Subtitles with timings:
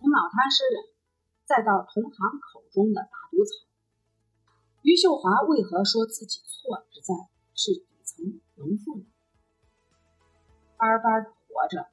[0.00, 0.84] 从脑瘫诗人，
[1.44, 3.66] 再到同行口中的大毒草，
[4.82, 7.14] 余秀华为何说自己错只在
[7.54, 9.04] 是底层农妇呢？
[10.76, 11.88] 班班的活着，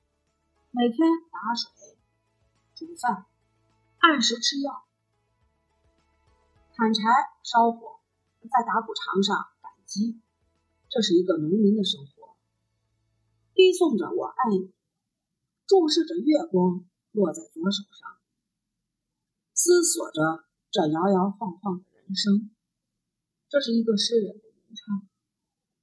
[0.70, 1.98] 每天打水、
[2.76, 3.26] 煮饭，
[3.98, 4.84] 按时吃药，
[6.78, 7.02] 砍柴
[7.42, 8.02] 烧火，
[8.44, 10.22] 在打谷场上赶集，
[10.90, 12.36] 这是一个农民的生活。
[13.56, 14.72] 背诵着“我爱你”，
[15.66, 16.86] 注视着月光。
[17.16, 18.20] 落在左手上，
[19.54, 22.52] 思索着这摇摇晃晃的人生。
[23.48, 25.08] 这是一个诗人的吟唱，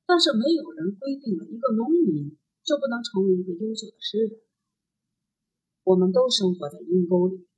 [0.04, 4.40] 但是没有人规定了一个农民就不能成为一个优秀的诗人。
[5.84, 7.48] 我们都生活在阴沟里，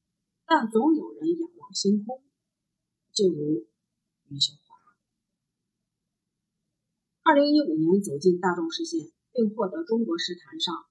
[0.47, 2.23] 但总有人仰望星空，
[3.13, 3.67] 就如
[4.29, 4.77] 余秀华。
[7.25, 10.87] 二零一五年走进大众视线，并获得中国诗坛上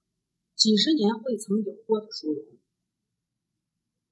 [0.54, 2.44] 几十年未曾有过的殊荣。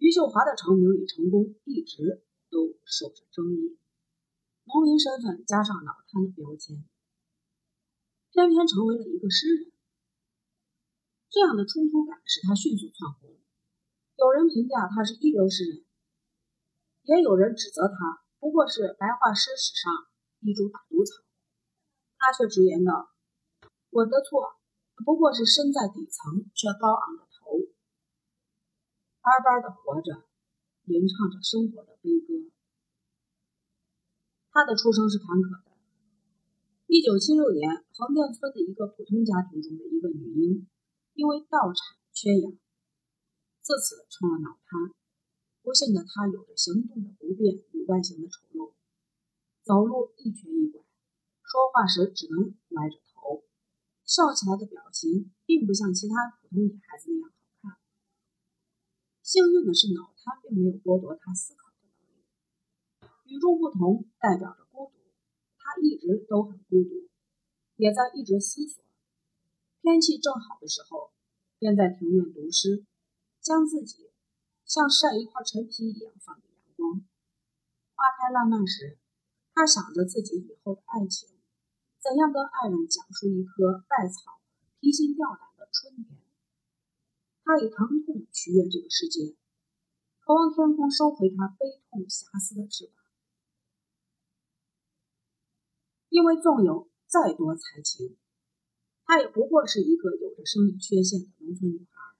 [0.02, 3.78] 余秀华的成名与成功一直都受着争议，
[4.66, 6.82] 农民身份加上脑瘫的标签，
[8.32, 9.70] 偏偏成为了一个诗人。
[11.30, 13.30] 这样的冲突感使他迅速窜红。
[14.18, 15.84] 有人评价他是一流诗人，
[17.02, 17.94] 也有人指责他
[18.40, 19.92] 不过是白话诗史上
[20.40, 21.22] 一株大毒草。
[22.18, 23.14] 他却直言道
[23.90, 24.58] ：“我的错
[25.06, 27.22] 不过是身在底层却高昂的。”
[29.22, 30.24] 巴巴的活着，
[30.86, 32.50] 吟唱着生活的悲歌。
[34.50, 35.70] 他的出生是坎坷的。
[36.88, 40.66] 一九七六年，横店村的一个普通家庭中的一个女婴，
[41.14, 42.50] 因为倒产缺氧，
[43.60, 44.90] 自此成了脑瘫。
[45.62, 48.72] 不幸的她有着行动的不便与外形的丑陋，
[49.62, 50.82] 走路一瘸一拐，
[51.44, 53.44] 说话时只能歪着头，
[54.04, 57.32] 笑起来的表情并不像其他普通女孩子那样。
[59.32, 62.20] 幸运的是，脑瘫并没有剥夺他思考的能力。
[63.24, 64.92] 与众不同代表着孤独，
[65.56, 67.08] 他一直都很孤独，
[67.76, 68.84] 也在一直思索。
[69.80, 71.14] 天气正好的时候，
[71.58, 72.84] 便在庭院读诗，
[73.40, 74.10] 将自己
[74.66, 77.00] 像晒一块陈皮一样放给阳光。
[77.96, 78.98] 花开烂漫时，
[79.54, 81.30] 他想着自己以后的爱情，
[82.02, 84.42] 怎样跟爱人讲述一棵败草、
[84.78, 86.21] 提心吊胆的春天。
[87.44, 89.36] 他以疼痛取悦这个世界，
[90.20, 92.94] 渴望天空收回他悲痛遐思的翅膀。
[96.08, 98.16] 因为纵有再多才情，
[99.04, 102.16] 她也不过是一个有着生理缺陷的农村女孩。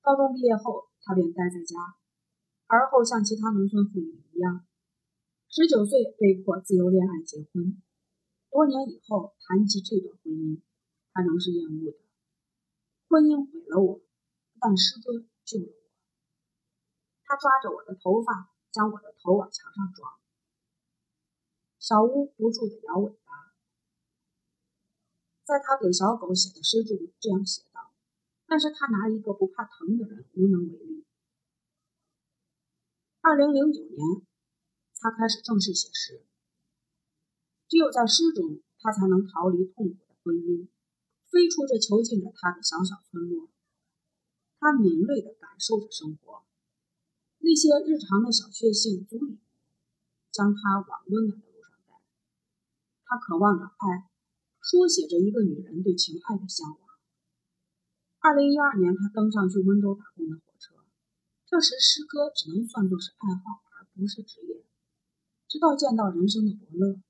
[0.00, 1.76] 高中毕业后，她便待在家，
[2.66, 4.64] 而后像其他农村妇女一样，
[5.48, 7.82] 十九岁被迫自由恋爱结婚。
[8.50, 10.60] 多年以后谈及这段婚姻，
[11.12, 11.98] 她仍是厌恶的。
[13.08, 14.00] 婚姻毁了我。
[14.60, 15.90] 但诗歌救了我。
[17.24, 20.18] 他抓着我的头发，将我的头往墙上撞。
[21.78, 23.54] 小屋不住地摇尾巴。
[25.44, 27.92] 在他给小狗写的诗中这样写道
[28.46, 31.06] ：“但是他拿一个不怕疼的人无能为力。”
[33.22, 33.96] 二零零九年，
[34.98, 36.26] 他开始正式写诗。
[37.68, 40.68] 只有在诗中，他才能逃离痛苦的婚姻，
[41.30, 43.48] 飞出这囚禁着他的小小村落。
[44.60, 46.44] 他敏锐地感受着生活，
[47.38, 49.38] 那些日常的小确幸足以
[50.30, 51.94] 将他往温暖的路上带。
[53.06, 54.10] 他渴望着爱，
[54.60, 56.78] 书写着一个女人对情爱的向往。
[58.18, 60.74] 二零一二年，他登上去温州打工的火车，
[61.46, 64.62] 这时诗歌只能算作是爱好，而不是职业。
[65.48, 67.00] 直到见到人生的伯乐，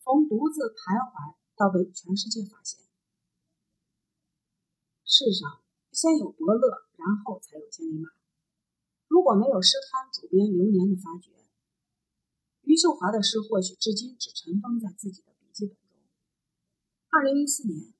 [0.00, 2.80] 从独自徘徊到被全世界发现，
[5.04, 5.62] 世上。
[5.98, 8.08] 先有伯乐，然后才有千里马。
[9.08, 11.32] 如果没有诗刊主编流年的发掘，
[12.62, 15.98] 余秀华的诗或许至今只尘封在自己的笔记本中。
[17.10, 17.92] 二零一四年，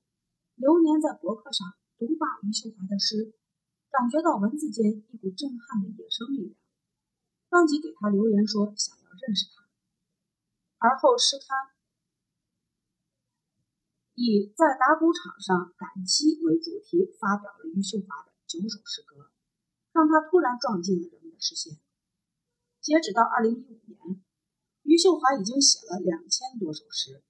[0.55, 1.67] 流年在博客上
[1.97, 3.35] 读罢余秀华的诗，
[3.91, 6.55] 感觉到文字间一股震撼的野生力量，
[7.49, 9.67] 当即给他留言说想要认识他。
[10.77, 11.75] 而后诗刊。
[14.19, 19.31] 以在打谷场上赶集为主题，发表了余秀华的九首诗歌，
[19.93, 21.79] 让他突然撞进了人们的视线。
[22.81, 24.21] 截止到二零一五年，
[24.83, 27.23] 余秀华已经写了两千多首诗，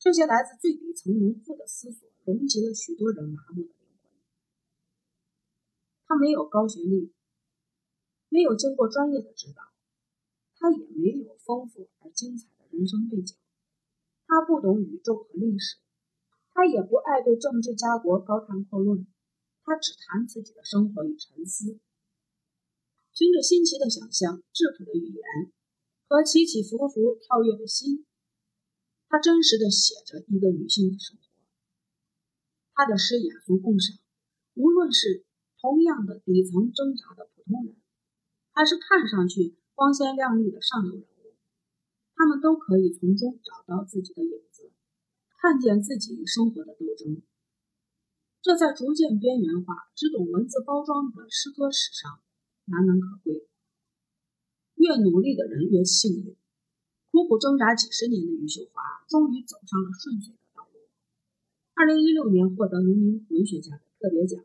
[0.00, 4.10] 这些来自最底层农妇的思索，融集了许多人麻木的灵魂。
[6.08, 7.14] 他没有高学历，
[8.28, 9.62] 没有经过专业的指导，
[10.58, 13.36] 他也没有丰富而精彩的人生背景，
[14.26, 15.76] 他不懂宇宙和历史。
[16.54, 19.06] 他也不爱对政治家国高谈阔论，
[19.64, 21.78] 他只谈自己的生活与沉思，
[23.12, 25.52] 凭着新奇的想象、质朴的语言
[26.06, 28.06] 和起起伏伏、跳跃的心，
[29.08, 31.22] 他真实的写着一个女性的生活。
[32.74, 33.98] 他的诗雅俗共赏，
[34.54, 35.24] 无论是
[35.60, 37.76] 同样的底层挣扎的普通人，
[38.52, 41.34] 还是看上去光鲜亮丽的上流人物，
[42.14, 44.72] 他们都可以从中找到自己的影子，
[45.42, 47.20] 看见自己与生活的斗争。
[48.40, 52.20] 这在逐渐边缘化、只懂文字包装的诗歌史上
[52.66, 53.48] 难能可贵。
[54.76, 56.36] 越努力的人越幸运。
[57.10, 60.78] 苦苦挣扎几十年的余秀华，终于走上了顺遂的道路。
[61.74, 64.44] 二零一六年获得农民文学家的特别奖。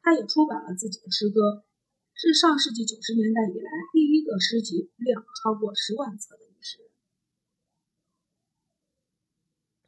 [0.00, 1.62] 他也出版了自己的诗歌，
[2.14, 6.88] 是上世纪九十年代以来第一个诗集量超过十万册的女诗人。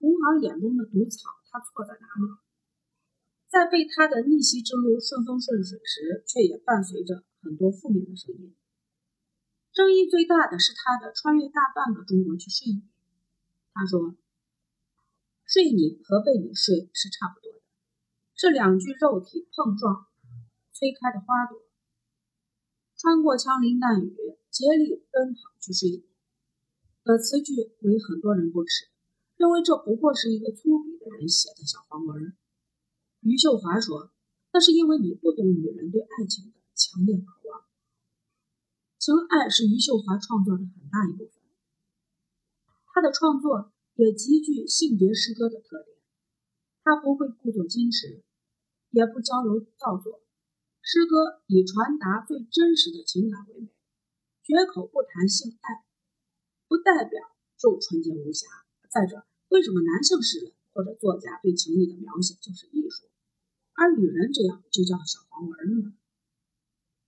[0.06, 2.38] 同行眼中的毒草，他错在哪里？
[3.48, 8.54] 在被他的逆袭之路顺风顺水时，却也伴随着很多负面的声音。
[9.72, 12.78] 争议最大的是他的《穿越大半个中国去睡你》。
[13.74, 14.14] 他说
[15.44, 17.60] ：“睡你和被你睡是差不多的，
[18.36, 20.06] 是两具肉体碰撞
[20.70, 21.66] 催开的花朵。
[22.96, 24.16] 穿过枪林弹雨，
[24.52, 26.06] 竭力奔跑去睡你。”
[27.02, 28.86] 的词句为很多人不齿，
[29.36, 32.36] 认为这不过是一个粗鄙的人写的小黄文。
[33.20, 34.12] 余秀华说
[34.52, 37.64] ：“那是因为你不懂女人对爱情的强烈渴望。
[38.98, 41.42] 情爱是余秀华创作的很大一部分。
[42.94, 45.96] 他的创作也极具性别诗歌的特点。
[46.82, 48.24] 他不会故作矜持，
[48.90, 50.22] 也不矫揉造作。
[50.80, 53.68] 诗歌以传达最真实的情感为美，
[54.42, 55.84] 绝口不谈性爱，
[56.68, 57.20] 不代表
[57.58, 58.46] 就纯洁无瑕。
[58.90, 63.06] 再者，为什么男性诗人或者作家对情欲的描写就是艺术？”
[63.78, 65.92] 而女人这样就叫小黄文了。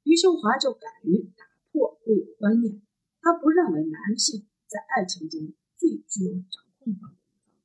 [0.03, 2.83] 余秀华就敢于打破固有观念，
[3.21, 7.57] 她不认为男性在爱情中最具有掌控方的一方，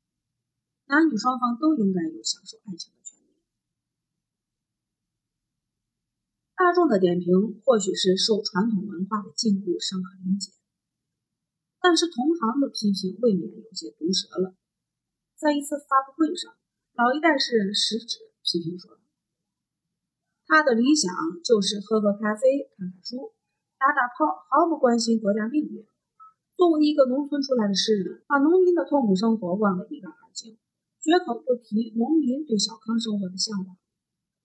[0.88, 3.24] 男女双方都应该有享受爱情的权利。
[6.56, 10.52] 大众的点评或许是受传统文化的禁锢尚可理解，
[11.84, 14.56] 但是同行的批评未免有些毒舌了。
[15.36, 16.56] 在一次发布会上，
[16.96, 18.32] 老一代诗人食指。
[18.40, 19.00] 批评说
[20.48, 21.12] ：“他的理想
[21.44, 23.32] 就是喝喝咖啡、看看书、
[23.80, 25.86] 打打炮，毫不关心国家命运。
[26.56, 30.58] 作为一个农村出来的诗人，把农民的痛苦生活忘得一干二净，
[31.00, 33.78] 绝口不提农民对小康生活的向往。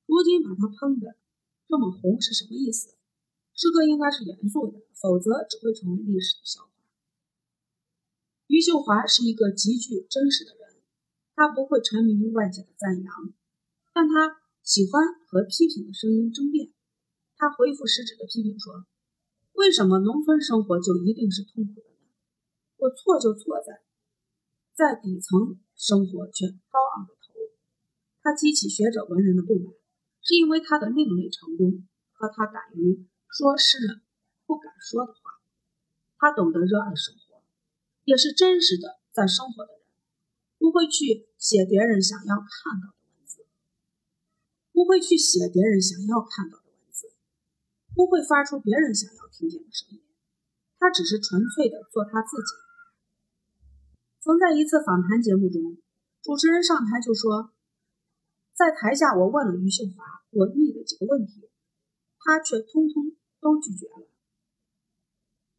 [0.06, 1.16] 如今把他喷得
[1.66, 2.94] 这么红是什么意思？
[3.54, 6.70] 诗歌应该是严肃的，否则只会成为历史的笑话。”
[8.48, 10.82] 余秀华是一个极具真实的人，
[11.36, 13.12] 他不会沉迷于外界的赞扬。
[13.92, 16.72] 但他喜欢和批评的声音争辩。
[17.36, 18.86] 他回复食指的批评说
[19.52, 22.10] ：“为什么农村生活就一定是痛苦的呢？
[22.78, 23.82] 我错就错在，
[24.74, 27.34] 在底层生活却高昂着头。”
[28.24, 29.74] 他激起学者文人的不满，
[30.22, 34.00] 是因为他的另类成功和他敢于说诗人
[34.46, 35.20] 不敢说的话。
[36.16, 37.27] 他懂得热爱生活，
[38.08, 39.82] 也是真实的在生活的人，
[40.56, 43.44] 不会去写别人想要看到的文字。
[44.72, 47.12] 不会去写别人想要看到的文字，
[47.94, 50.00] 不会发出别人想要听见的声音，
[50.78, 52.54] 他只是纯粹的做他自己。
[54.20, 55.76] 曾在一次访谈节目中，
[56.22, 57.52] 主持人上台就说，
[58.54, 61.50] 在台下我问了余秀华我腻的几个问题，
[62.24, 64.07] 他却通通都拒绝了，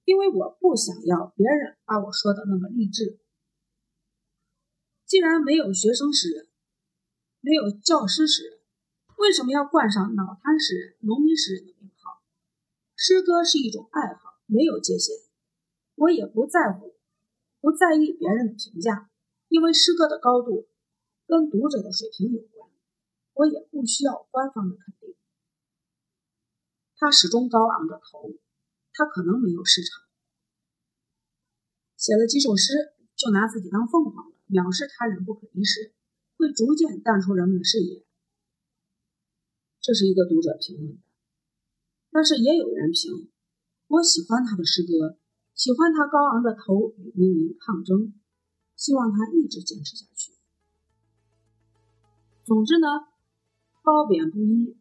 [0.10, 3.20] 因为我不想要别人把我说的那么励志。
[5.06, 6.48] 既然没有学生诗人，
[7.42, 8.60] 没有教师诗人。
[9.18, 12.24] 为什么要冠上脑瘫诗人、农民诗人的名号？
[12.96, 15.16] 诗歌是一种爱好，没有界限。
[15.94, 16.96] 我也不在乎，
[17.62, 19.12] 不在意别人的评价，
[19.48, 20.68] 因为诗歌的高度
[21.28, 22.72] 跟读者的水平有关。
[23.36, 25.16] 我也不需要官方的肯定。
[26.96, 28.34] 他始终高昂着头，
[29.00, 30.04] 他可能没有市场。
[31.96, 32.74] 写了几首诗，
[33.16, 35.94] 就拿自己当凤凰了，藐视他人不可一世，
[36.36, 38.06] 会逐渐淡出人们的视野。
[39.80, 41.02] 这是一个读者评论的，
[42.12, 43.32] 但是也有人评：
[43.88, 45.18] 我喜欢他的诗歌，
[45.56, 48.14] 喜欢他高昂的头与命运抗争，
[48.76, 50.34] 希望他一直坚持下去。
[52.44, 52.88] 总之呢，
[53.82, 54.79] 褒贬不一。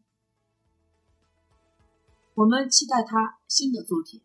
[2.39, 4.23] 我们期待他新的作品，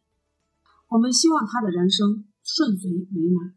[0.89, 3.55] 我们希望他的人生顺遂美满。